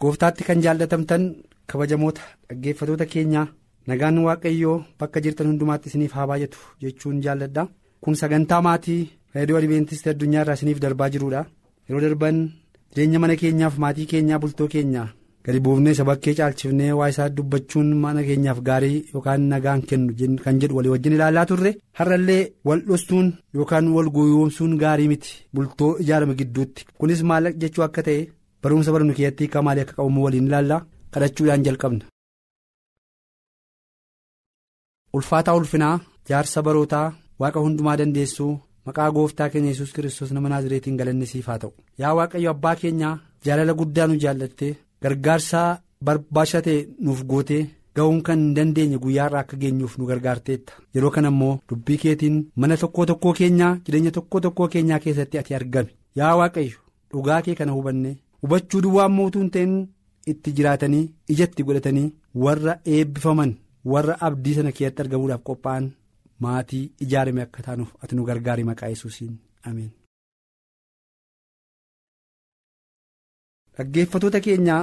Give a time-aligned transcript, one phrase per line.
[0.00, 1.22] Gooftaatti kan jaallatamtan
[1.70, 3.46] kabajamoota dhaggeeffatoota keenyaa
[3.88, 7.68] nagaan waaqayyoo bakka jirtan hundumaatti isiniif haa baay'atu jechuun jaalladha.
[8.02, 9.02] Kun sagantaa maatii
[9.34, 11.44] reediyoo adventistii addunyaa irraa isiniif darbaa jirudha
[11.88, 12.38] yeroo darban
[12.94, 15.08] jireenya mana keenyaaf maatii keenyaa bultoo keenyaa
[15.46, 20.60] gadi buufnee isa bakkee caalchifnee waa isaa dubbachuun mana keenyaaf gaarii yookaan nagaan kennu kan
[20.60, 21.70] jedhu walii wajjin ilaalaa turre.
[21.98, 25.34] Har'allee wal dhostuun yookaan wal gooyoomsuun gaarii miti.
[25.54, 26.84] Bultoo ijaarame gidduutti.
[26.98, 28.22] Kunis maal jechuu akka ta'e.
[28.64, 30.80] Barumsa barnu keessatti hiikaa maalii akka qabamu waliin ilaallaa
[31.14, 32.04] kadhachuudhaan jalqabna.
[35.16, 35.96] ulfaataa ulfinaa
[36.28, 37.06] jaarsa barootaa
[37.42, 38.52] waaqa hundumaa dandeessuu
[38.86, 43.12] maqaa gooftaa keenya yesus kiristoos nama naazireetiin galanni siif haa ta'u yaa waaqayyo abbaa keenyaa
[43.46, 44.72] jaalala guddaa nu jaallattee
[45.06, 45.60] gargaarsa
[46.08, 46.78] barbaachisaa ta'e
[47.08, 47.62] nuuf gootee
[47.98, 52.76] ga'uun kan hin dandeenye guyyaarraa akka geenyuuf nu gargaarteetta yeroo kana immoo dubbii keetiin mana
[52.82, 55.90] tokko tokkoo keenyaa jireenya tokko tokkoo keenyaa keessatti ati argame
[56.22, 56.78] yaa waaqayyo
[57.12, 58.10] dhugaa kee kana hubanne.
[58.44, 59.74] Hubachuu duwwaa mootuun ta'in
[60.32, 61.02] itti jiraatanii
[61.34, 62.08] ijatti godhatanii
[62.46, 63.52] warra eebbifaman
[63.92, 65.86] warra abdii sana keessatti argamuudhaaf qophaa'an
[66.46, 69.34] maatii ijaarame akka taanuuf ati nu gargaari maqaa yesuusiin
[69.70, 69.90] ameen.
[73.76, 74.80] dhaggeeffatoota keenyaa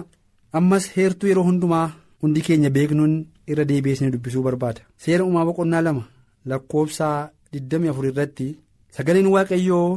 [0.59, 1.87] ammas heertuu yeroo hundumaa
[2.23, 3.13] hundi keenya beeknuun
[3.51, 6.07] irra deebi'ee dubbisuu barbaada seera uumaa boqonnaa lama
[6.53, 7.11] lakkoofsa
[7.59, 8.49] 24 irratti
[8.97, 9.89] sagaleen waaqayyoo.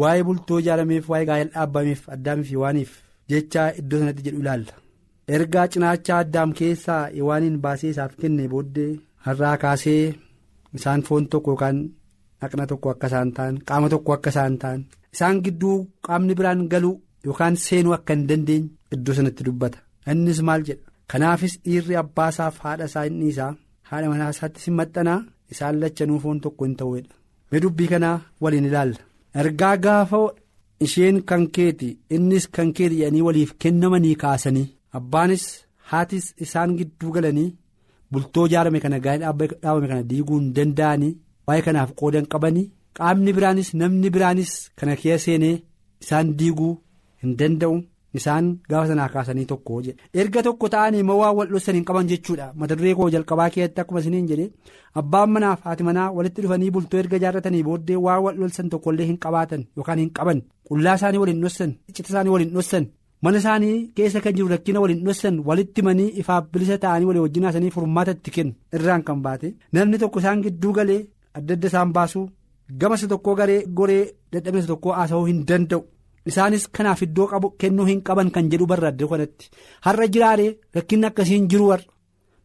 [0.00, 2.90] waa'ee bultoo ijaarameef waa'ee gaa'ela dhaabbameef addaamiif Hewaaniif
[3.30, 4.72] jecha iddoo sanatti jedhu ilaalla.
[5.34, 8.90] Ergaa cinaachaa addaam keessaa Hewaaniin baasee isaaf kenne booddee
[9.26, 10.02] har'aa kaasee
[10.78, 11.78] isaan foon tokko yookaan
[12.40, 14.80] dhaqna tokko akka isaan ta'an qaama tokko akka isaan ta'an
[15.14, 15.76] isaan gidduu
[16.06, 16.94] qaamni biraan galuu
[17.26, 19.78] yookaan seenuu akka hin dandeenye iddoo sanatti dubbata.
[20.12, 20.84] Innis maal jedha?
[21.10, 23.52] Kanaafis dhiirri abbaasaaf haadha isaa inni isaa
[23.90, 25.20] haadha manaa isaatti si maxxanaa
[25.52, 27.14] isaan lachanuu foon tokko hin ta'uudha
[27.52, 28.98] mee dubbii kanaa waliin ilaalla.
[29.40, 30.18] ergaa gaafa
[30.86, 34.66] isheen kan keeti innis kan keeti jedhanii waliif kennamanii kaasanii
[34.98, 35.44] abbaanis
[35.90, 37.48] haatis isaan gidduu galanii
[38.12, 41.12] bultoo ijaarame kana gaa'ela dhaabame kana diiguu hin danda'anii
[41.46, 42.66] waa'ee kanaaf qoodan qabanii
[42.98, 45.54] qaamni biraanis namni biraanis kana keessa seenee
[46.04, 46.72] isaan diiguu
[47.22, 47.76] hin danda'u
[48.18, 52.08] isaan gaafa sanaa kaasanii tokko jedhe erga tokko ta'anii immoo waan wal dhossan hin qaban
[52.10, 52.46] jechuudha.
[52.58, 54.46] Mata duree koo jalqabaa keessatti akkuma isiniin jedhe
[55.00, 59.18] abbaan manaaf haati manaa walitti dhufanii bultoo erga ijaarratanii booddee waan wal dhossan tokkollee hin
[59.24, 60.42] qabaatan yookaan hin qaban.
[60.68, 62.86] Qullaa isaanii waliin dhossan icciita isaanii waliin dhossan
[63.22, 67.44] mana isaanii keessa kan jiru rakkina waliin dhossan walitti manii ifaaf bilisa ta'anii walii wajjin
[67.48, 69.48] haasanii furmaata itti kennu irraan kan baate.
[69.72, 71.00] Namni tokko isaan gidduu galee
[71.38, 72.26] adda adda isaan baasuu
[72.80, 75.82] gama isa tokkoo garee goree dadhabina isa tokkoo haasa'uu hin danda'u.
[76.28, 79.50] Isaanis kanaaf iddoo qabu kennuu hin qaban kan jedhu barraadde kanatti
[79.86, 81.84] har'a jiraaree rakkinni akkasiin jiru warra.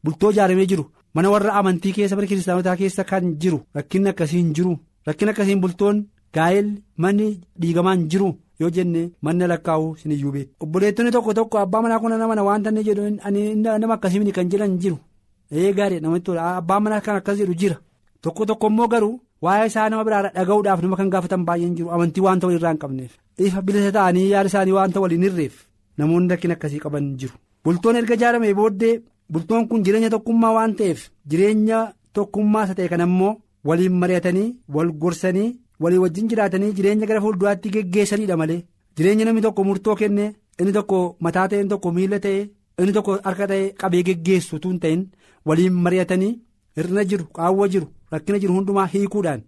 [0.03, 0.86] Bultoo ijaaramee jiru.
[1.13, 3.59] Mana warra amantii keessa mana kiristaanotaa keessa kan jiru.
[3.75, 4.74] Rakkinni akkasiin jiru.
[5.08, 5.97] Rakkinni akkasiin bultoon
[6.36, 7.28] gaa'elli manni
[7.62, 8.30] dhiigamaan jiru.
[8.59, 12.84] Yoo jenne manna lakkaa'uu siniyyuu beeku obboleettonni tokko tokko abbaa manaa kun nama waan inni
[12.88, 13.03] jedhu
[13.81, 14.97] nama akkasiin kan jedhan jiru.
[15.52, 16.56] Ee gaarii namatti tola.
[16.59, 17.75] Abbaan manaa kan akkas jedhu jira.
[18.22, 19.19] Tokko tokko immoo garuu.
[19.45, 21.89] Waa'ee isaa nama biraadha dhaga'uudhaaf nama kan gaafatan baay'een jiru.
[21.95, 23.11] Amantii waanta walirraa hin qabneef.
[23.47, 25.56] Ifa bilisa ta'anii yaada isaanii waanta waliin hirreef
[25.97, 27.33] namoonni rakkina akkasii qaban jiru.
[27.66, 28.94] Bultoon erga ijaaramee booddee
[29.33, 31.79] bultoon kun jireenya tokkummaa waan ta'eef jireenya
[32.13, 33.35] tokkummaa isa ta'e kan ammoo
[33.69, 35.50] waliin mari'atanii wal gorsanii
[35.83, 38.62] walii wajjin jiraatanii jireenya gara fuulduraatti geggeessanidha malee.
[38.98, 40.25] Jireenya namni tokko murtoo kenne
[40.59, 42.41] inni tokko mataa ta'e inni tokko miila ta'e
[42.80, 45.01] inni tokko harka ta'e qabee geggeessu tun ta'in.
[45.45, 46.31] Waliin mari'atanii
[46.77, 47.88] hir'ina jiru qaawwa jiru.
[48.15, 49.41] Rakkina jiru hundumaa hiikuudhaan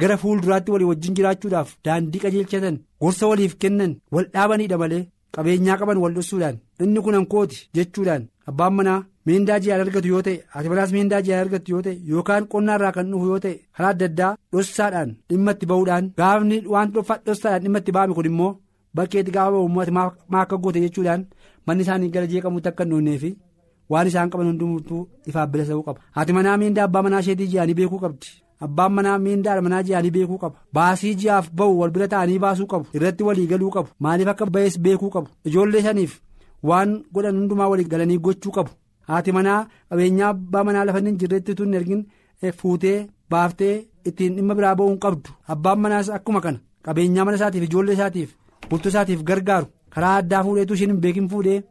[0.00, 5.02] gara fuulduraatti walii wajjin jiraachuudhaaf daandii qajeelchatan gorsa waliif kennan wal dhaabanidha malee
[5.36, 10.36] qabeenyaa qaban wal dhossuudhaan inni kun hankooti jechuudhaan abbaan manaa miindaa ji'aan argatu yoo ta'e
[10.52, 14.06] haati manaas miindaa ji'aan argatu yoo ta'e yookaan qonnaarraa kan dhufu yoo ta'e karaa adda
[14.10, 16.92] addaa dhossaadhaan dhimma itti ba'uudhaan gaafni waan
[17.26, 18.52] dhossaadhaan dhimma itti ba'ame kun immoo
[18.96, 21.26] bakkeetti gaafa uummata maa akka goote jechuudhaan
[21.66, 23.30] manni isaanii gara jeeqamuutti akka hin dhoonneefi.
[23.90, 27.74] Waan isaan qaban hundumtuu ifaaf bilisa ta'uu qaba haati manaa miindaa abbaa manaa isheetii ji'anii
[27.80, 28.26] beekuu qabdi.
[28.66, 32.86] Abbaan manaa miindaa manaa ji'anii beekuu qaba baasii ji'aaf ba'u wal bira ta'anii baasuu qabu.
[32.96, 33.88] Irratti walii galuu qabu.
[34.04, 35.28] Maaliif akka ba'ees beekuu qabu?
[35.48, 36.12] Ijoollee saniif
[36.68, 38.70] waan godhan hundumaa walii galanii gochuu qabu.
[39.08, 39.60] Haati manaa
[39.90, 42.02] qabeenyaa abbaa manaa lafa hin jirretti tun ergin
[42.58, 42.98] fuutee
[43.30, 43.74] baaftee
[44.08, 45.30] ittiin dhimma biraa ba'uu hin qabdu.
[45.52, 46.58] Abbaan manaas akkuma kana.
[46.84, 48.30] Qabeenyaa mana isaatiif ijoollee isaatiif
[48.70, 49.66] bultoo isaatiif gargaaru.
[49.94, 51.62] Karaa addaa fuudheetu ishiin hin beekin fuudhee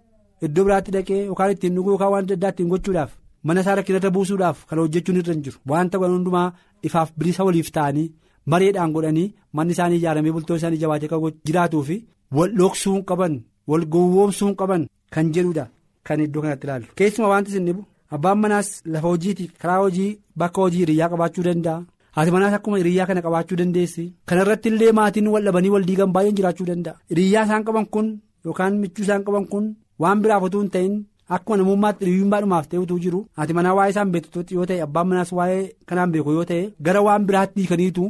[0.46, 3.12] iddoo biraatti dhaqee yookaan ittiin dhuguu yookaan waan adda ittiin gochuudhaaf
[3.44, 5.58] mana isaa rakkinarra buusuudhaaf kana hojjechuun irra hin jiru.
[5.70, 6.48] Waanta godhan hundumaa
[6.88, 8.08] ifaaf bilisa waliif ta'anii
[8.52, 11.98] mareedhaan godhanii manni isaanii ijaaramee bultoon isaanii jabaatee kan jiraatuu fi
[12.38, 13.38] wal dhoksuu qaban
[13.70, 14.84] wal gowwoomsuu qaban
[15.14, 15.66] kan jedhudha
[16.08, 16.88] kan iddoo kanatti ilaallu.
[16.98, 17.86] Keessuma wanti isin dhibu
[18.16, 21.84] abbaan manaas lafa hojiitiif karaa hojii bakka hojii hiriyyaa qabaachuu danda'a.
[22.16, 24.06] Haati manaas akkuma hiriyyaa kana qabaachuu dandeessi.
[24.30, 26.96] Kanarratti illee maatiin wal dhabanii wal diigan baay'een jiraachuu danda'a.
[27.12, 28.08] Hiriyyaa isaan qaban kun
[28.46, 29.66] yookaan michuu isaan qaban kun
[30.00, 30.94] waan biraaf utuu hin ta'in
[31.36, 35.32] akkuma namummaatti hiriyyummaadhumaaf ta'e utuu jiru haati manaa waa'ee isaan beektu yoo ta'e abbaan manaas
[35.40, 38.04] waa'ee kanaan beeku yoo ta'e gara waan biraatti hiikaniitu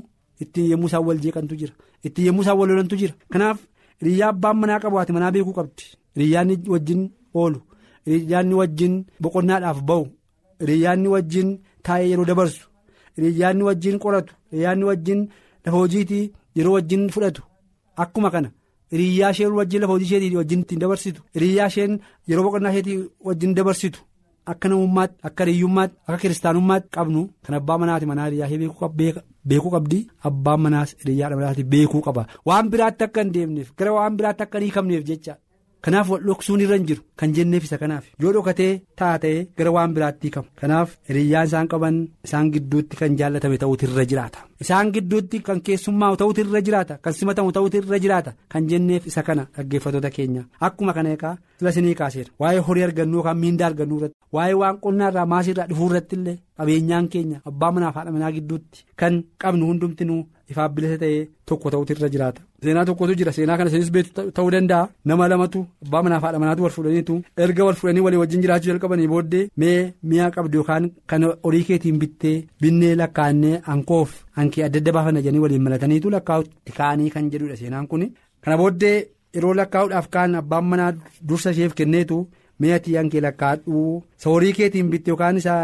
[0.44, 1.74] ittiin yemmuu isaan wal jeeqantu jira.
[2.06, 3.14] Ittiin yemmuu isaan wal lolantu jira.
[3.34, 3.58] Kanaaf
[4.02, 5.84] hiriyyaa abbaan manaa qabu haati manaa beekuu qabdi.
[6.16, 7.02] Hiriyyaanni wajjin
[7.34, 7.60] oolu.
[8.06, 10.06] Hiriyyaanni wajjin boqonnaadhaaf ba'u.
[10.62, 11.50] Hiriyyaanni wajjin
[11.86, 12.64] taa'ee yeroo dabarsu.
[13.18, 14.34] Hiriyyaanni wajjin qoratu.
[14.52, 15.20] Hiriyyaanni wajjin
[15.66, 17.42] lafa hojiitii yeroo wajjin fudhatu.
[18.04, 18.50] Akkuma kana.
[18.92, 21.22] Hiriyyaa isheen wajjin lafa hojii isheetii wajjin ittiin dabarsitu.
[21.36, 24.00] Hiriyyaa isheen yeroo boqonnaa isheetii wajjin dabarsitu.
[24.46, 27.22] Akka namummaatti akka hiriyyummaatti akka kiristaanummaatti qabnu.
[27.46, 28.50] Kan abbaa manaati manaa hiriyyaa
[29.50, 30.08] beekuu qabdi.
[30.24, 32.26] Abbaan manaas hiriyyaa manaati beekuu qaba.
[32.46, 35.36] Waan biraatti akka hin deemneef gara waan biraatti akka hin hiikamneef jecha
[35.86, 38.06] kanaaf wal dhoksuun irra hin jiru kan jenneef isa kanaaf.
[38.22, 41.98] Yoo dhokatee taatee gara waan biraatti hiikamu kanaaf hiriyyaan isaan qaban
[42.28, 44.40] isaan gidduutti kan jaallatame ta'uutu irra jiraata.
[44.64, 49.22] isaan gidduutti kan keessummaa'u ta'uutu irra jiraata kan simatamu ta'uutu irra jiraata kan jenneef isa
[49.28, 50.44] kana dhaggeeffattoota keenya.
[50.68, 54.78] Akkuma kana eegaa sila sinii kaaseera waa'ee horii argannuu yookaan miindaa argannuu irratti waa'ee waan
[54.84, 60.22] qonnaarraa maasiirraa dhufuu irratti illee qabeenyaan keenya abbaa manaaf haadha manaa gidduutti kan qabnu hundumtinuu
[60.52, 62.42] ifaaf bilisa ta'ee tokko ta'utu irra jiraata.
[62.64, 63.32] seenaa tokkotu jira.
[63.38, 64.90] Seenaa kana isinis beektu ta'uu danda'a.
[65.06, 69.08] Nama lamatu abbaa manaaf haadha manaatu wal fuudhaniitu erga wal fuudhanii walii wajjin jiraachuu jalqabanii
[69.14, 74.92] booddee mee mi'a qabdu yookaan kan horii keetiin bittee binnee lakkaa'annee ankoof hankee adda adda
[74.98, 77.56] baafanna jedhanii waliin malataniitu lakkaa'utti ka'anii kan jedhudha.
[77.62, 78.04] Seenaan kun
[78.44, 78.98] kana booddee
[79.36, 80.92] yeroo lakkaa'uudhaaf kaan abbaan manaa
[81.30, 82.18] dursa isheef kenneetu
[82.64, 85.62] mi'atii hankee lakkaa'adhuu horii keetiin bitte yookaan isaa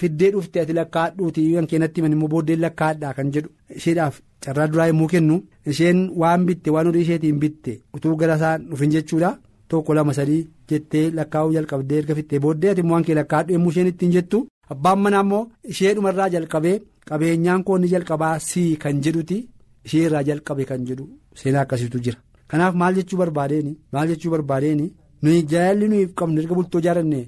[0.00, 3.50] fiddee dhufte ati lakkaa'adhuuti hankee natti himan immoo booddeen lakkaa'adhaa kan jedhu
[3.80, 5.36] isheedhaaf carraa duraa yommuu kennu
[5.74, 9.30] isheen waan bitte waan horii isheetiin bitte utuu gara isaan dhufin jechuudha.
[9.68, 13.86] Tokko lama sadii jettee lakkaa'uu jalqabdee erga fittee booddee ati immoo hankee lakkaa'adhu yommuu isheen
[13.92, 14.38] ittiin jettu.
[14.72, 16.76] Abbaan manaa immoo isheedhumarraa jalqabee
[17.08, 19.38] qabeenyaan koonni jalqabaa sii kan jedhuti
[19.86, 21.08] ishee irraa jalqabe kan jedhu
[21.40, 22.18] seenaa akkasiitu jira.
[22.50, 24.92] Kanaaf maal jechuu barbaadeeni
[25.24, 27.20] nuyi jaalalli nuyi qabnu erga bultoo jaaranne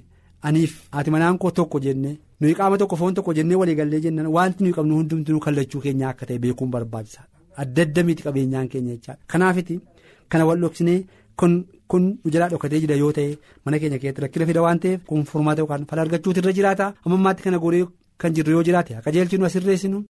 [0.47, 2.11] aniif haati manaan koo tokko jenne.
[2.41, 6.25] Nuyi qaama tokko foon tokko jennee waliigallee jennan wanti nuyi qabnu hundumtuu kallachuu keenya akka
[6.29, 9.79] ta'e beekuun barbaachisaadha adda adda miti qabeenyaan keenya jechaadha kanaafiti
[10.29, 10.99] kana wal dhoksinee
[11.39, 11.53] kun
[11.91, 12.03] kun
[12.33, 13.31] jalaa dhokatee jira yoo ta'e
[13.65, 16.85] mana keenya keessatti rakkina fida waan ta'eef kun furmaata yookaan fala argachuutu irra jiraata.
[17.05, 17.85] Ammammaatti kana goree
[18.21, 20.03] kan jirru yoo jiraate akka jeelchinu asirreessinu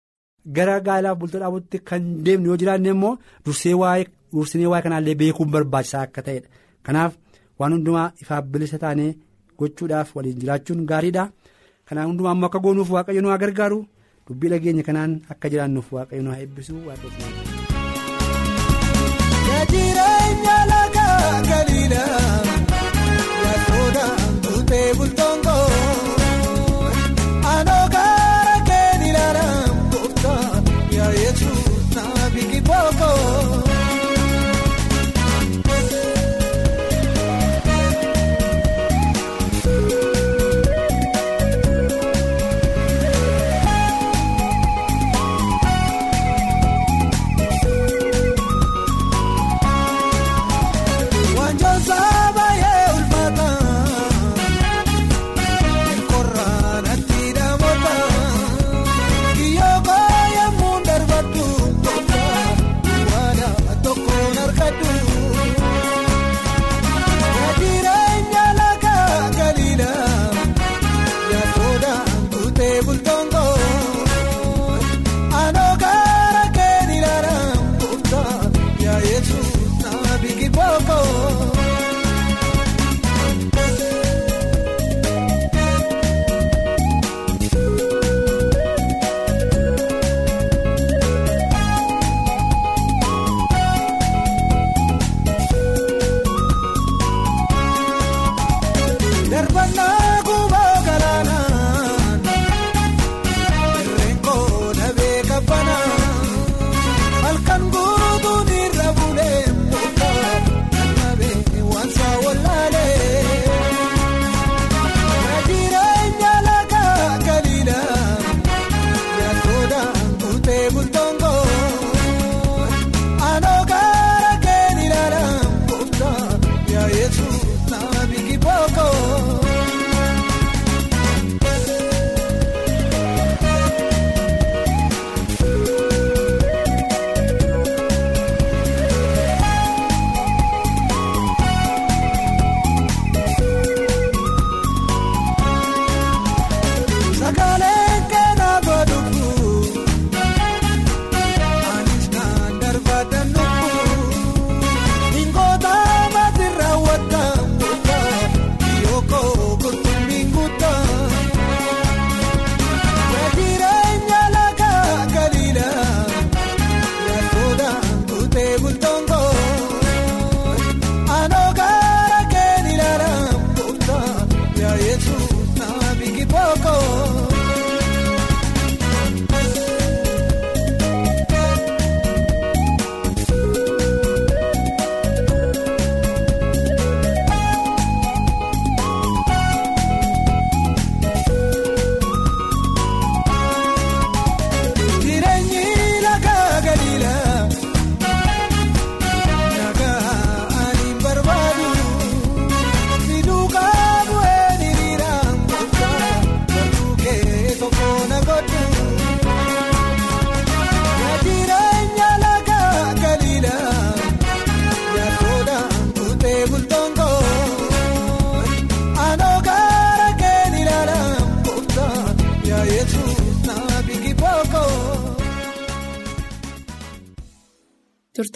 [0.57, 3.13] gara gaalaaf bultoo dhaabutti kan deemnu yoo jiraanne immoo
[3.45, 6.47] dursee waa'ee kanaallee beekuun barbaachisaa akka ta'edha
[6.85, 7.13] kanaaf
[7.59, 9.11] waan hundumaa ifaaf bilisa taanee
[9.59, 11.29] gochuudhaaf waliin jiraachuun gaariidha.
[11.87, 13.79] Kanaan hundumaa ammoo akka goonuuf waaqayyo nu haa gargaaru
[14.27, 16.73] dubbii dhageenya kanaan akka jiraannuuf waaqayyo nu haa eebbisu
[19.47, 20.06] Jireenya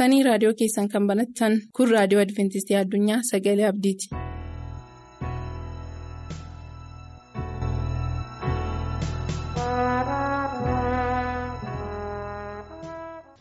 [0.01, 4.07] turtanii raadiyoo keessan kan banattan kun raadiyoo adventistii addunyaa sagalee abdiiti.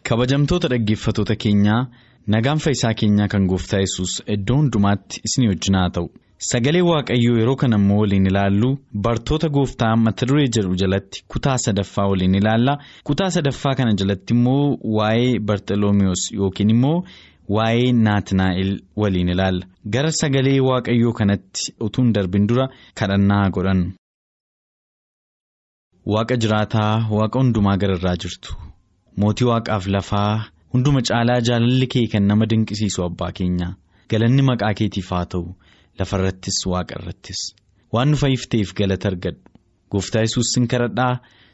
[0.08, 1.80] kabajamtoota dhaggeeffatoota keenyaa
[2.34, 6.08] nagaan fayyisaa keenyaa kan gooftaa yesus iddoo hundumaatti isinii wajjin haa ta'u
[6.48, 8.68] sagalee waaqayyoo yeroo kana immoo waliin ilaallu
[9.06, 14.76] bartoota gooftaa mata duree jedhu jalatti kutaa sadaffaa waliin ilaalla kutaa sadaffaa kana jalatti immoo
[14.98, 16.98] waa'ee bartoloomiyoos yookiin immoo
[17.56, 19.66] waa'ee naatnaa'el waliin ilaalla
[19.96, 22.68] gara sagalee waaqayyoo kanatti utuu hin darbin dura
[23.00, 23.90] kadhannaa godhannu.
[26.12, 28.56] Waaqa jiraataa waaqa hundumaa gararraa jirtu.
[29.20, 33.68] Mootii waaqaaf lafaa hunduma caalaa jaalalli kee kan nama dinqisiisu abbaa keenya
[34.10, 35.44] galanni maqaa keetiif haa ta'u
[36.00, 37.40] lafarrattis waaqa irrattis
[37.94, 39.50] waan nu fayyifteef galata argadhu
[39.92, 41.12] gooftaa yesuus sin kadhadhaa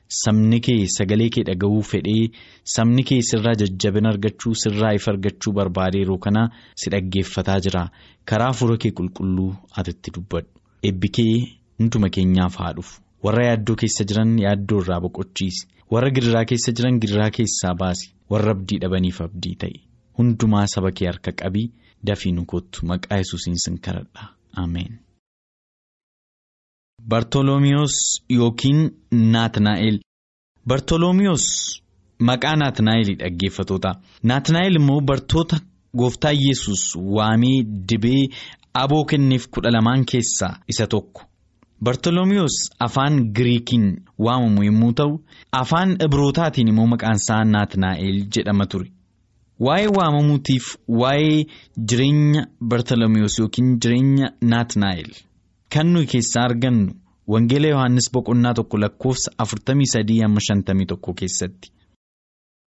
[0.09, 2.27] sabni kee sagalee kee dhaga'uu fedhee
[2.75, 6.43] sabni kee sirraa jajjabina argachuu sirraa ifa argachuu barbaade yeroo kana
[6.83, 7.83] si dhaggeeffataa jira.
[8.29, 9.51] Karaa fuula kee qulqulluu
[9.81, 10.51] atitti dubbadhu.
[10.89, 11.35] Eebbi kee
[11.79, 13.01] hunduma keenyaaf haa dhufu.
[13.25, 15.67] Warra yaaddoo keessa jiran yaaddoo irraa boqochiisi.
[15.91, 18.13] warra gidiraa keessa jiran gidiraa keessaa baasi.
[18.31, 19.83] Warra abdii dhabaniif abdii ta'e.
[20.19, 21.69] Hundumaa saba kee harka qabii
[22.07, 22.47] dafii nu
[22.91, 24.93] maqaa yesuusiin sin kadhadha ameen.
[27.09, 27.97] Bartoloomiyoos
[28.37, 28.81] yookiin
[29.33, 29.99] Naatnaa'el
[30.69, 31.47] Bartoloomiyoos
[32.29, 33.91] maqaa Naatnaa'elii dhaggeeffatoota
[34.23, 35.57] Naatnaa'el immoo bartoota
[35.99, 36.83] gooftaa yesus
[37.17, 37.59] waamee
[37.89, 38.23] dibee
[38.83, 41.23] aboo kenneef kudha lamaan keessaa isa tokko.
[41.85, 43.87] Bartoloomiyoos afaan Giriikiin
[44.19, 45.13] waamamu yommuu ta'u
[45.53, 48.91] afaan Ibrootaatiin immoo maqaan isaa Naatnaa'el jedhama ture.
[49.61, 51.45] Waa'ee waamamuutiif waa'ee
[51.91, 55.13] jireenya Bartoloomiyoos yookiin jireenya Naatnaa'el
[55.75, 56.93] kan nuyi keessaa argannu
[57.35, 61.73] Wangeela Yohaannis boqonnaa tokko lakkoofsa afurtamii sadii hamma shantamii tokko keessatti.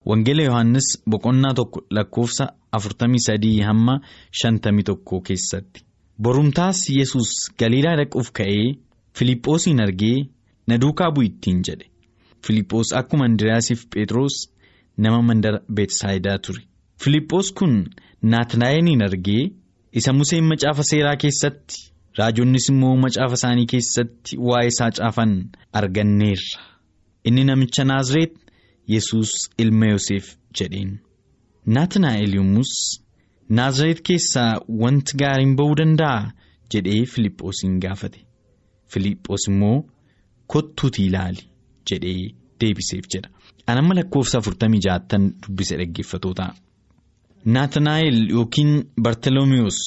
[0.07, 4.01] Wangeela Yohaannis boqonnaa tokko lakkoofsa afurtamii sadii hamma
[4.43, 5.85] shantamii tokko keessatti.
[6.23, 8.75] Borumtaas Yesuus Galiilaa dhaquuf ka'ee.
[9.19, 10.27] Filiiphoosiin argee
[10.67, 11.87] na duukaa bu'i ittiin jedhe
[12.47, 14.35] Filiiphoos akkuma Andiriyaasiif Phexros
[14.97, 16.63] nama mandara Beetsaayidaa ture.
[17.03, 17.75] Filiiphoos kun
[18.23, 19.43] Naatnaa'eliin argee
[19.93, 21.77] isa Museen macaafa seeraa keessatti
[22.19, 25.33] raajonnis immoo macaafa isaanii keessatti waa'ee isaa caafan
[25.81, 26.61] arganneerra.
[27.25, 28.35] Inni namicha Naazreet
[28.95, 30.27] Yesuus ilma Yoseef
[30.59, 30.91] jedheen.
[31.67, 32.73] Naatnaa'el yommus
[33.59, 36.31] Naazreet keessaa wanti gaariin ba'uu danda'a
[36.75, 38.21] jedhee Filiiphoosiin gaafate.
[38.93, 39.79] Filiiphoos immoo
[40.53, 41.43] kottuutii ilaali
[41.91, 43.29] jedhee deebiseef jedha.
[43.67, 46.47] Anamma lakkoofsa afurtamii jaattan dubbise dhaggeeffatoota.
[47.45, 49.79] Naatnaa'el yookiin Bartoloomiyoos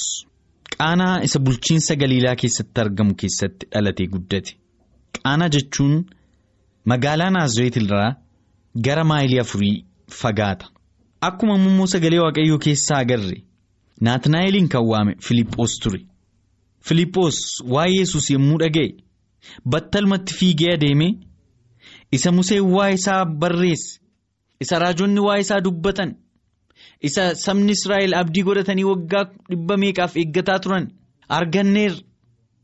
[0.78, 4.56] qaanaa isa bulchiinsa Galiilaa keessatti argamu keessatti dhalatee guddate.
[5.24, 6.06] Qaanaa jechuun
[6.86, 8.16] magaalaa Naazreet irraa
[8.86, 9.86] gara maayilii afurii
[10.22, 10.66] fagaata.
[11.22, 13.44] Akkuma immoo sagalee waaqayyoo keessaa agarre
[14.02, 16.00] Naatnaa'eliin kan waame Filiiphoos ture.
[16.82, 17.40] Filiiphoos
[17.74, 18.96] waa'ee yesus yommuu dhaga'e
[19.66, 21.08] battalumatti fiigee adeeme
[22.12, 24.00] isa Museen waa'ee isaa barreesse
[24.62, 26.16] isa raajonni waa'ee isaa dubbatan
[27.08, 30.86] isa sabni Israa'el abdii godhatanii waggaa dhibba meeqaaf eeggataa turan?
[31.38, 32.02] Arganneerra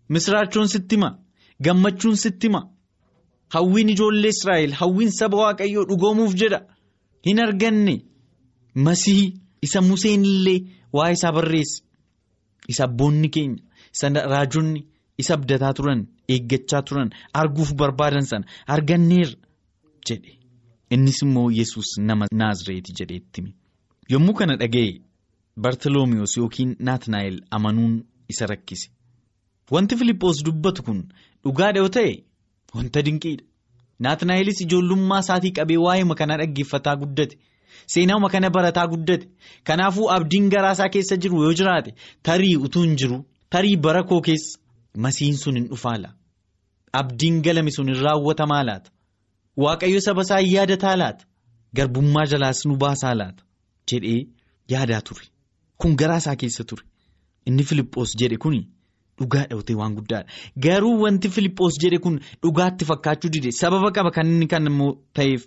[0.10, 1.10] misraachoon sitti hima
[1.66, 2.62] gammachuun sitti hima
[3.56, 6.60] hawwiin ijoollee Israa'el hawwiin saba waaqayyoo dhugoomuuf jedha.
[7.26, 7.96] Hin arganne.
[8.86, 9.34] Masii
[9.66, 10.60] isa Museen illee
[10.94, 11.84] waa'ee isaa barreesse.
[12.68, 13.64] Isa abboonni keenya.
[13.92, 14.86] Sana raajonni
[15.18, 16.02] isa abdataa turan
[16.34, 19.38] eeggachaa turan arguuf barbaadan sana arganneerra
[20.08, 20.32] jedhe.
[20.94, 23.42] Innis immoo yesus nama naazreeti jedheetti
[24.10, 25.02] yommuu kana dhaga'e
[25.64, 27.94] bartoloomiyoos yookiin naatnaa'el amanuun
[28.30, 28.90] isa rakkise.
[29.72, 31.00] Wanti filiiphoos dubbatu kun
[31.44, 32.14] dhugaadha yoo ta'e?
[32.76, 33.44] Wanta dinqiidha
[34.06, 37.36] naatnaa'elis ijoollummaa isaatii qabee waa'ee makanaa dhaggeeffataa guddate.
[37.94, 39.28] Seenaa makana barataa guddate.
[39.64, 41.94] Kanaafuu abdiin garaa isaa keessa jiru yoo jiraate
[42.24, 43.18] tarii utuu hin jiru
[43.50, 44.60] tarii bara koo keessa
[44.98, 46.14] masiin sun hin dhufaala.
[46.94, 48.92] Abdiin galame sun hin raawwatamaa laata.
[49.58, 51.26] Waaqayyo saba isaa yaadataa laata.
[51.76, 53.44] Garbummaa jalaas nu baasaa laata
[53.92, 54.28] jedhee
[54.74, 55.26] yaadaa ture.
[55.78, 56.84] Kun garaa isaa keessa ture.
[57.46, 58.56] Inni Filiiphoos jedhe kun
[59.20, 60.28] dhugaa dhawtee waan guddaadha.
[60.66, 63.52] Garuu wanti Filiiphoos jedhe kun dhugaatti fakkaachuu dide.
[63.52, 65.46] Sababa qaba kan inni kan immoo ta'eef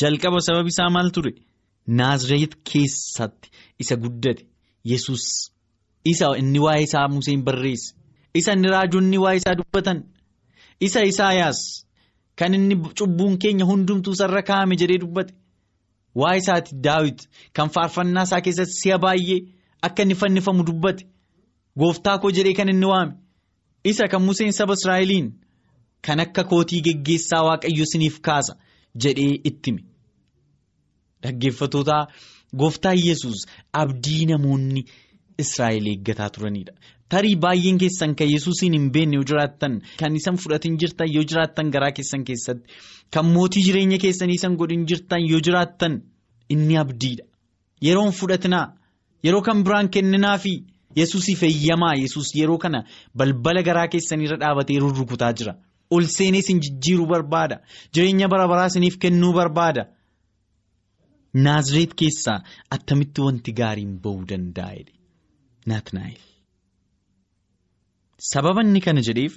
[0.00, 1.32] jalqaba sababi isaa maal ture.
[1.86, 4.42] Naazreet keessatti isa guddate.
[4.84, 5.22] Yesus
[6.04, 7.94] isa inni waa'ee isaa Museen barreesse.
[8.34, 9.98] Isa inni raajonni waa'ee isaa dubbatan.
[10.80, 11.60] Isa Isaayaas
[12.36, 15.32] kan inni cubbuun keenya hundumtuu sarara kaa'ame jedhee dubbate
[16.20, 17.18] waa'ee isaati daawit
[17.56, 19.40] kan faarfannaa isaa keessatti si'a baay'ee
[19.88, 21.04] akka inni fannifamu dubbate
[21.80, 23.12] gooftaa koo jedhee kan inni waame
[23.90, 25.26] isa kan Museen saba Israa'eliin
[26.06, 28.54] kan akka kootii geggeessaa waaqayyo siniif kaasa
[29.04, 29.82] jedhee ittime.
[31.22, 31.96] Dhaggeeffattoota
[32.60, 33.46] gooftaa yesus
[33.82, 34.82] abdii namoonni
[35.44, 36.72] Israa'el eeggataa turanidha.
[37.08, 41.70] Tarii baay'een keessan kan yesuusiin hin beekne yoo jiraattan kan isan fudhatin jirtan yoo jiraattan
[41.74, 42.72] garaa keessan keessatti
[43.14, 46.00] kan mootii jireenya keessanii isan godhin jirtan yoo jiraattan
[46.54, 47.24] inni abdiidha.
[47.86, 48.66] Yeroon fudhatinaa
[49.24, 50.54] yeroo kan biraan kenninaafi
[50.96, 52.82] yesuusiif eeyyamaa yesus yeroo kana
[53.16, 55.54] balbala garaa keessaniirra dhaabatee rurrukutaa jira.
[55.90, 57.60] Ol seenee isin jijjiiruu barbaada.
[57.94, 59.86] Jireenya bara baraa isiniif kennuu barbaada.
[61.44, 62.38] Naazreet keessaa
[62.70, 64.84] attamitti wanti gaariin ba'uu danda'a
[65.66, 66.35] Naatnaayil.
[68.32, 69.34] Sababa inni kana jedheef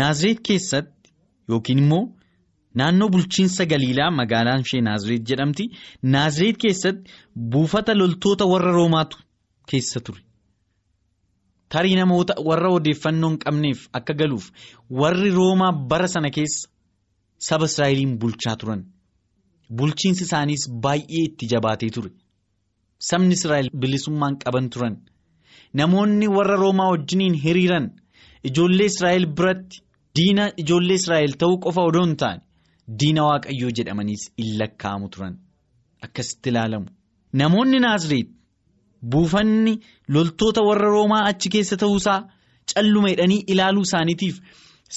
[0.00, 1.10] Naazreet keessatti
[1.50, 2.04] yookiin immoo
[2.80, 5.64] naannoo bulchiinsa Galiilaa magaalaan ishee Naazreet jedhamti.
[6.14, 7.10] Naazreet keessatti
[7.52, 9.18] buufata loltoota warra Roomaatu
[9.70, 10.20] keessa ture.
[11.72, 14.46] Tarii namoota warra odeeffannoo hin qabneef akka galuuf
[15.02, 16.68] warri Roomaa bara sana keessa
[17.48, 18.82] saba Israa'eliin bulchaa turan.
[19.78, 22.10] Bulchiinsi isaaniis baay'ee itti jabaatee ture.
[23.08, 24.94] Sabni Israa'el bilisummaan qaban turan.
[25.80, 27.86] Namoonni warra Roomaa wajjiniin hiriiran
[28.48, 29.80] ijoollee Israa'el biratti
[30.18, 32.42] diina ijoollee Israa'el ta'uu qofa odoo hin taane
[33.00, 35.34] diina Waaqayyoo jedhamaniis in lakkaa'amu turan.
[36.06, 36.86] Akkasitti ilaalamu.
[37.40, 38.28] Namoonni Naazreet
[39.12, 39.74] buufanni
[40.14, 42.18] loltoota warra Roomaa achi keessa ta'uusaa
[42.74, 44.36] calluma jedhanii ilaaluu isaaniitiif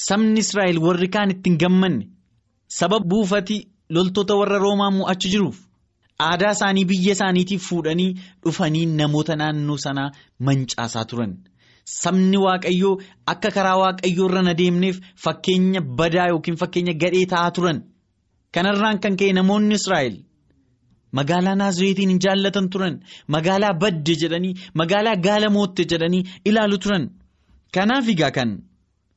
[0.07, 2.05] sabni Israa'el warri kaan ittiin gammanne
[2.79, 3.57] sababa buufati
[3.95, 5.57] loltoota warra Roomaa mo'achi jiruuf.
[6.19, 8.11] Aadaa isaanii biyya isaaniitiif fuudhanii
[8.43, 10.11] dhufanii namoota naannoo sanaa
[10.49, 11.33] mancaasaa turan.
[12.01, 12.93] Sabni Waaqayyoo
[13.33, 17.83] akka karaa Waaqayyoo irra adeemneef fakkeenya badaa yookiin fakkeenya gadhee ta'aa turan.
[18.53, 20.15] Kanarraan kan ka'e namoonni Israa'el
[21.19, 22.95] magaalaa Naazreetiin hin jaallatan turan.
[23.27, 27.09] Magaalaa badde jedhanii magaalaa gaala mootte jedhanii ilaalu turan.
[27.75, 28.51] Kanaaf egaa kan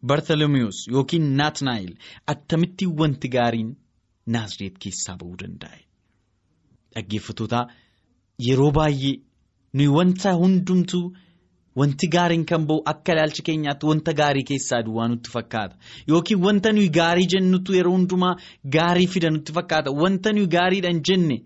[0.07, 1.93] Bartolomeewus yookiin Naatnaayil
[2.33, 3.71] attamitti wanti gaariin
[4.27, 5.79] Naazreet keessaa ba'uu danda'a.
[6.99, 7.61] Dhaggeeffattoota
[8.49, 9.15] yeroo baay'ee
[9.75, 11.03] nuyi wanta hundumtuu
[11.81, 15.77] wanti gaariin kan ba'u akka ilaalcha keenyaatti wanta gaarii keessaa duwwaa nutti fakkaata.
[16.13, 18.35] Yookiin wanta nuyi gaarii jennutu yeroo hundumaa
[18.77, 19.91] gaarii fida nutti fakkaata.
[20.03, 21.37] Wanta nuyi gaariidhaan jenne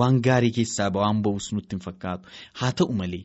[0.00, 2.28] waan gaarii keessaa waan ba'us nutti hin fakkaatu.
[2.60, 3.22] Haa ta'u malee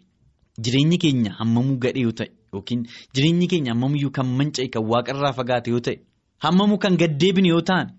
[0.68, 2.86] jireenyi keenya hammamuu gadhee yoo ta'e yookiin
[3.16, 5.98] jireenyi keenya hammamuyyuu kan manca'e kan waaqarraa fagaate yoo ta'e
[6.46, 7.92] hammamuu kan gaddeebine yoo taane.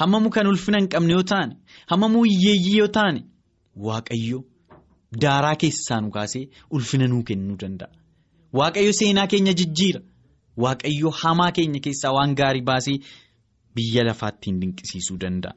[0.00, 1.54] Hammamuu kan ulfina hin qabne yoo taane
[1.92, 3.20] hammamuu hiyyeeyyii yoo taane
[3.88, 4.40] waaqayyo
[5.22, 6.44] daaraa keessaa nu kaasee
[6.78, 7.90] ulfina nuu kennuu danda'a.
[8.58, 10.00] Waaqayyo seenaa keenya jijjiira.
[10.64, 12.98] Waaqayyo hamaa keenya keessaa waan gaarii baasee
[13.74, 15.54] biyya lafaattiin dinqisiisuu danda'a.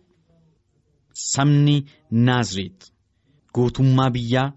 [1.14, 1.76] Sabni
[2.12, 2.80] Naazreet
[3.54, 4.48] gootummaa biyyaa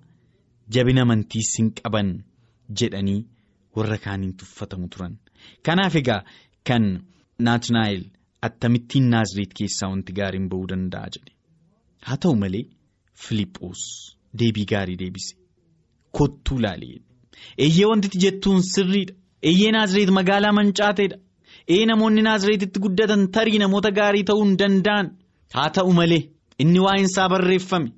[0.75, 2.11] jabina amantiis hin qaban
[2.81, 3.21] jedhanii
[3.77, 5.14] warra kaaniin tuffatamu turan.
[5.66, 6.23] Kanaaf egaa
[6.68, 6.85] kan
[7.38, 8.05] Naatnaayil.
[8.46, 11.33] Attamittiin Naazreet keessaa wanti gaariin ba'uu danda'a jedhe
[12.07, 12.64] haa ta'u malee
[13.24, 13.83] Filiiphoos
[14.40, 15.35] deebii gaarii deebise
[16.18, 16.98] kottuu laalee
[17.66, 19.14] eeyyee wanti jettuun sirriidha
[19.50, 21.16] eeyyee Naazreet magaalaa mancaateedha
[21.76, 25.07] ee namoonni Naazreetitti guddatan tarii namoota gaarii ta'uu hin danda'an
[25.57, 26.22] haa ta'u malee
[26.64, 27.90] inni waa'een isaa barreeffame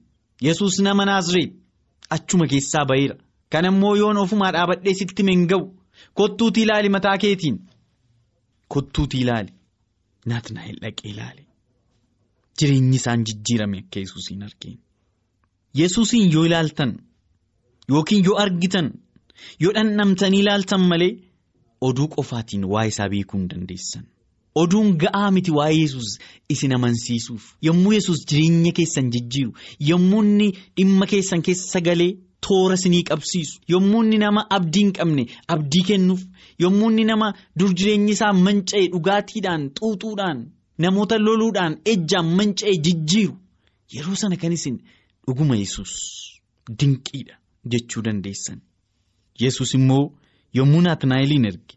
[0.48, 1.52] yesus nama Naazreet
[2.18, 3.16] achuma keessaa ba'eera
[3.52, 5.64] kan ammoo yoon ofumaa dhaabadhee sitti hin ga'u
[6.20, 7.57] kottuutii ilaali mataa keetiin
[8.74, 9.52] kottuutii ilaali.
[10.30, 11.42] Naatnaayil dhaqee ilaale
[12.60, 14.78] jireenyi isaan jijjiirame akka yesuusiin argeen.
[15.80, 16.92] Yesuusiin yoo ilaaltan
[17.90, 18.88] yookiin yoo argitan
[19.60, 21.12] yoo dhandhamtanii ilaaltan malee
[21.80, 24.04] oduu qofaatiin waa'ee isaa beekuu hin dandeessan.
[24.62, 26.08] Oduun ga'aa miti waa'ee yesus
[26.48, 27.44] isin amansiisuuf.
[27.66, 29.52] Yommuu yesus jireenya keessan jijjiiru
[29.90, 35.25] yommuu inni dhimma keessan keessa galee toora isinii qabsiisu yommuu inni nama abdii hin qabne
[35.55, 36.23] abdii kennuuf.
[36.59, 40.38] yommuu inni nama dur jireenyi isaa manca'e dhugaatiidhaan xuuxuudhaan
[40.79, 43.35] namoota loluudhaan ejjaan manca'e jijjiiru
[43.94, 44.77] yeroo sana kan isin
[45.27, 45.92] dhuguma yesus
[46.79, 47.35] dinqiidha
[47.73, 48.59] jechuu dandeessan.
[49.42, 50.05] yesus immoo
[50.59, 51.75] yommuu naatnaayiliin erge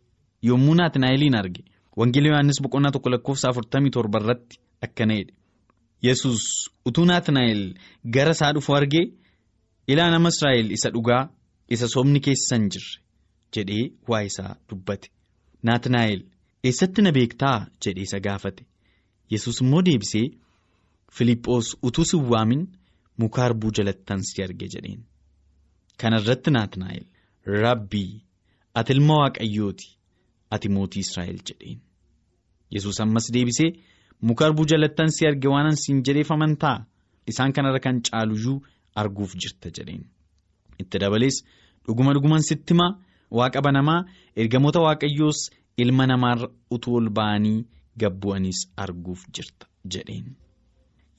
[0.49, 1.63] yommuu naatnaayiliin arge
[1.99, 5.33] wangeela yohaannis boqonnaa tokko lakkoofsa afurtamii torba irratti akkana jedhe
[6.07, 6.41] yesus
[6.85, 7.63] utuu naatnaayil
[8.15, 9.05] gara isaa dhufu argee
[9.87, 11.23] ilaa nama israa'el isa dhugaa
[11.75, 12.99] isa soomni keessa hin jirre.
[13.55, 15.09] jedhee waa isaa dubbate.
[15.63, 16.21] Naatnaayil
[16.63, 17.67] eessatti na beektaa?
[17.85, 18.63] jedhee isa gaafate.
[19.31, 20.27] Yesus immoo deebisee
[21.15, 22.67] Filiiphoos utuu si waamin
[23.17, 25.01] muka harbuu jalattan si arge jedheen.
[25.97, 27.05] Kana irratti naatnaayil
[27.45, 28.21] rabbii
[28.79, 29.87] ati ilma waaqayyooti
[30.51, 31.79] ati mootii israa'el jedheen.
[32.75, 33.69] Yesus ammas deebisee
[34.21, 36.85] muka harbuu jalattan si arge waan ansiin jedheef amantaa?
[37.27, 38.57] Isaan kanarra kan caaluyyuu
[39.01, 40.03] arguuf jirta jedheen
[40.81, 41.37] itti dabalees
[41.85, 42.91] dhuguma dhuguman sitti himaa.
[43.37, 44.01] Waaqa banamaa
[44.41, 45.39] ergamoota waaqayyoos
[45.83, 47.57] ilma namaarra utuu ol ba'anii
[48.01, 50.25] gabbu'aniis arguuf jirta jedheen.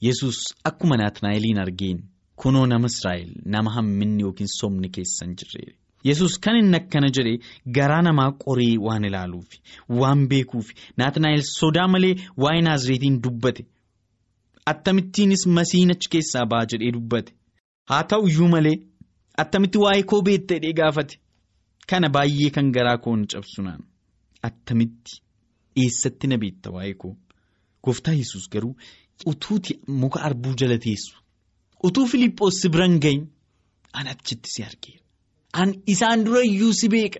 [0.05, 0.37] Yesus
[0.69, 1.99] akkuma naatnaayiliin argeen
[2.41, 5.75] kunoo nama Israa'el nama hamminni yookiin somni keessan jirre.
[6.07, 7.37] Yesus kan inni akkana jedhee
[7.77, 9.57] garaa namaa qoree waan ilaaluufi
[10.01, 13.63] waan beekuufi naatnaa'el sodaa malee waa'ee naazireetiin dubbate
[14.71, 17.31] attamittiinis masiin achi keessaa ba'a jedhee dubbate
[17.89, 18.77] haa ta'u iyyuu malee
[19.43, 21.15] attamitti waa'ee koo beekta jedhee gaafate.
[21.89, 23.81] Kana baay'ee kan garaa koon cabsunaan
[24.47, 25.21] attamitti
[25.83, 27.13] eessatti na beekta waa'ee koo?
[27.83, 28.75] Gooftaa yesus garuu
[29.31, 31.15] utuuti muka arbuu jala teessu.
[31.87, 33.23] Utuu Filiippoos si biran gahin
[33.93, 35.03] an achitti si argeera.
[35.53, 37.19] An isaan dura iyyuu si beeka.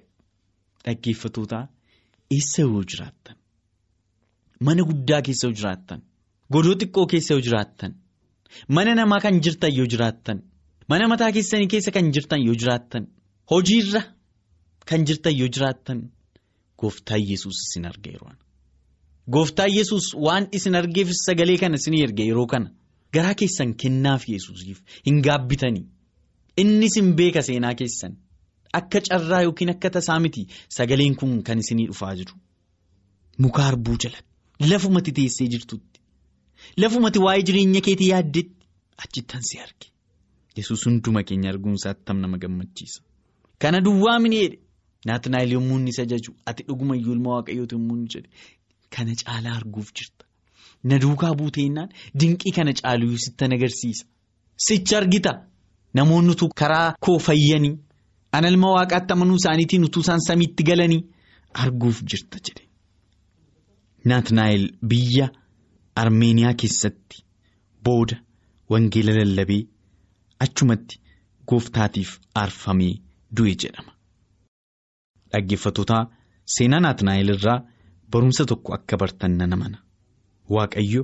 [0.86, 1.64] Dhaggeeffatootaa
[2.36, 3.36] eessa yoo jiraattan?
[4.66, 6.02] Mana guddaa keessa yoo jiraattan?
[6.54, 7.96] Godoo xiqqoo keessa yoo jiraattan?
[8.76, 10.44] Mana namaa kan jirtan yoo jiraattan
[10.90, 13.04] mana mataa keessanii keessa kan jirtan yoo jiraattan
[13.52, 14.02] hojiirra
[14.90, 16.00] kan jirtan yoo jiraattan
[16.82, 18.34] gooftaa yesus isin arga yeroo
[19.34, 22.70] gooftaa yesus waan isin argeef sagalee kana isin erge yeroo kana
[23.16, 25.86] garaa keessan kennaaf yesusiif hin gaabbitanii.
[26.62, 28.14] Innis hin beeka seenaa keessan
[28.80, 30.42] akka carraa yookiin akka tasaa miti
[30.78, 32.36] sagaleen kun kan isinii dhufaa jiru.
[33.44, 34.20] Muka harbuu jala
[34.72, 36.00] lafumatti teessee jirtutti
[36.84, 38.66] lafumatti waa'ee jireenya keetii yaaddetti
[39.04, 39.88] achittan si arge.
[40.58, 43.02] Yesus hunduma keenya arguunsaa attam nama gammachiisa.
[43.62, 44.58] Kana duwwaa mineedha.
[45.06, 48.30] Naatnaayil yommuu inni isa jaju ati dhuguma iyyuu ilma waaqayyooti yommuu inni jedhe
[48.90, 50.26] kana caalaa arguuf jirta.
[50.84, 54.06] Na duukaa buuteennaan dinqii kana caaluu sittan agarsiisa.
[54.56, 55.34] Sicha argita.
[55.94, 57.78] Namoonni utuu karaa koo fayyanii
[58.32, 61.02] ana ilma waaqaatti amanuu isaaniitiin utuu isaan samiitti galanii
[61.54, 62.64] arguuf jirta jedhe.
[64.06, 65.30] Naatnaayil biyya
[65.96, 67.24] Armeeniyaa keessatti
[67.84, 68.18] booda
[68.70, 69.64] wangeela lallabee
[70.46, 70.96] achumatti
[71.50, 72.94] gooftaatiif aarfamee
[73.38, 73.92] du'e jedhama.
[75.34, 76.04] Dhaggeeffatootaa
[76.56, 77.60] seenaa Naatnaayil irraa
[78.12, 79.78] barumsa tokko akka bartan nan amana.
[80.56, 81.04] Waaqayyo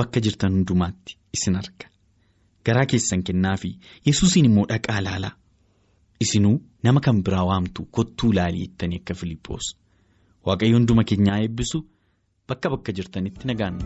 [0.00, 1.86] bakka jirtan hundumaatti isin arga.
[2.66, 3.70] Garaa keessan kennaa fi
[4.06, 5.34] yesuusiin immoo dhaqaa ilaalaa.
[6.24, 9.66] Isinuu nama kan biraa waamtu kottuu ilaalii jettanii akka Filiippoos.
[10.46, 11.78] Waaqayyo hunduma keenyaa eebbisu
[12.48, 13.76] bakka bakka jirtanitti nagaan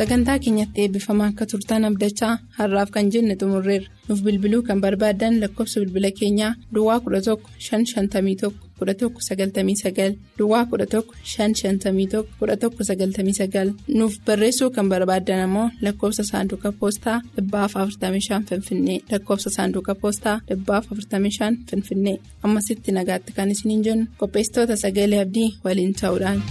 [0.00, 3.88] Sagantaa keenyatti eebbifamaa akka turtan abdachaa har'aaf kan jenne xumurreerra.
[4.08, 7.34] Nuuf bilbiluu kan barbaadan lakkoofsa bilbila keenyaa Duwwaa 11
[7.64, 18.40] 551 1199 Duwwaa 11 551 1199 nuuf barreessuu kan barbaadan ammoo lakkoofsa saanduqa poostaa 45
[18.48, 25.94] Finfinnee lakkoofsa saanduqa poostaa 45 Finfinnee ammasitti nagaatti kan isiniin jennu qopheessitoota sagalee abdii waliin
[26.00, 26.42] ta'uudhaan.